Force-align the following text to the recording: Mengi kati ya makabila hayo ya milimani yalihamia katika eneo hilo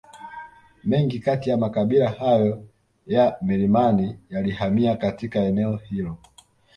Mengi 0.83 1.19
kati 1.19 1.49
ya 1.49 1.57
makabila 1.57 2.09
hayo 2.09 2.67
ya 3.07 3.37
milimani 3.41 4.19
yalihamia 4.29 4.95
katika 4.95 5.39
eneo 5.39 5.75
hilo 5.77 6.17